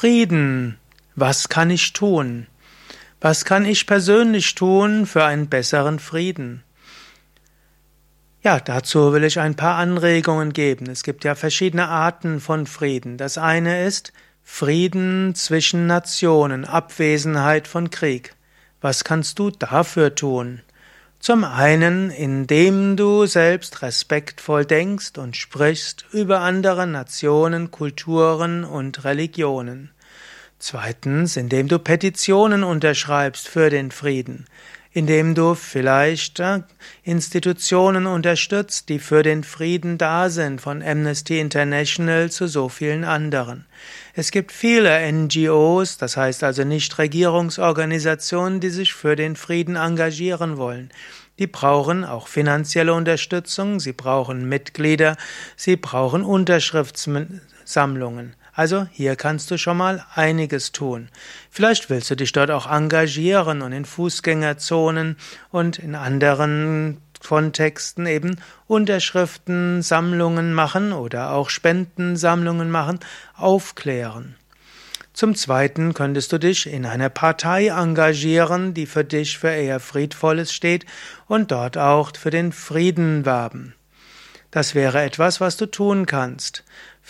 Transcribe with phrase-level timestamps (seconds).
[0.00, 0.78] Frieden.
[1.16, 2.46] Was kann ich tun?
[3.20, 6.62] Was kann ich persönlich tun für einen besseren Frieden?
[8.40, 10.88] Ja, dazu will ich ein paar Anregungen geben.
[10.88, 13.16] Es gibt ja verschiedene Arten von Frieden.
[13.16, 14.12] Das eine ist
[14.44, 18.36] Frieden zwischen Nationen, Abwesenheit von Krieg.
[18.80, 20.60] Was kannst du dafür tun?
[21.20, 29.90] Zum einen, indem du selbst respektvoll denkst und sprichst über andere Nationen, Kulturen und Religionen.
[30.60, 34.46] Zweitens, indem du Petitionen unterschreibst für den Frieden,
[34.90, 36.62] indem du vielleicht äh,
[37.04, 43.66] Institutionen unterstützt, die für den Frieden da sind, von Amnesty International zu so vielen anderen.
[44.14, 50.90] Es gibt viele NGOs, das heißt also Nichtregierungsorganisationen, die sich für den Frieden engagieren wollen.
[51.38, 55.16] Die brauchen auch finanzielle Unterstützung, sie brauchen Mitglieder,
[55.54, 58.34] sie brauchen Unterschriftssammlungen.
[58.58, 61.10] Also hier kannst du schon mal einiges tun.
[61.48, 65.16] Vielleicht willst du dich dort auch engagieren und in Fußgängerzonen
[65.52, 72.98] und in anderen Kontexten eben Unterschriftensammlungen machen oder auch Spendensammlungen machen,
[73.36, 74.34] aufklären.
[75.12, 80.52] Zum Zweiten könntest du dich in einer Partei engagieren, die für dich für eher Friedvolles
[80.52, 80.84] steht
[81.28, 83.74] und dort auch für den Frieden werben.
[84.50, 86.64] Das wäre etwas, was du tun kannst.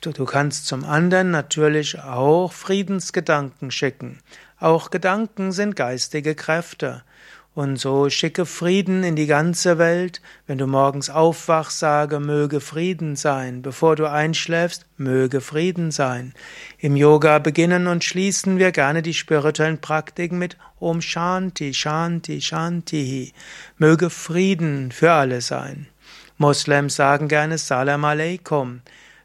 [0.00, 4.20] Du kannst zum anderen natürlich auch Friedensgedanken schicken.
[4.60, 7.02] Auch Gedanken sind geistige Kräfte.
[7.54, 10.20] Und so schicke Frieden in die ganze Welt.
[10.48, 13.62] Wenn du morgens aufwachst, sage, möge Frieden sein.
[13.62, 16.34] Bevor du einschläfst, möge Frieden sein.
[16.78, 23.32] Im Yoga beginnen und schließen wir gerne die spirituellen Praktiken mit Om Shanti, Shanti, Shanti.
[23.78, 25.86] Möge Frieden für alle sein.
[26.36, 28.80] Moslems sagen gerne Salam Aleikum.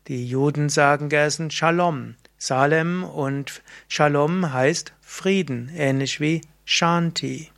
[0.07, 2.13] Die Juden sagen gerne Shalom.
[2.37, 7.49] Salem und Shalom heißt Frieden, ähnlich wie Shanti.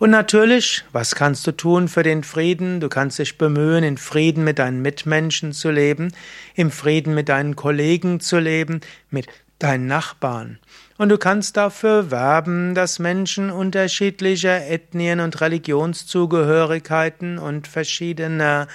[0.00, 2.80] Und natürlich, was kannst du tun für den Frieden?
[2.80, 6.14] Du kannst dich bemühen, in Frieden mit deinen Mitmenschen zu leben,
[6.54, 9.26] im Frieden mit deinen Kollegen zu leben, mit
[9.58, 10.58] deinen Nachbarn.
[10.96, 18.68] Und du kannst dafür werben, dass Menschen unterschiedlicher Ethnien und Religionszugehörigkeiten und verschiedener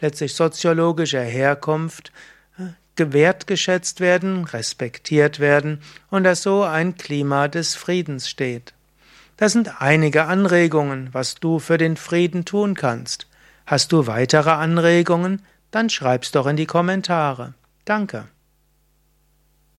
[0.00, 2.10] letztlich soziologischer Herkunft
[2.58, 2.64] äh,
[2.96, 8.74] gewertgeschätzt werden, respektiert werden und dass so ein Klima des Friedens steht.
[9.36, 13.26] Das sind einige Anregungen, was du für den Frieden tun kannst.
[13.66, 15.42] Hast du weitere Anregungen?
[15.70, 17.54] Dann schreib's doch in die Kommentare.
[17.84, 18.26] Danke.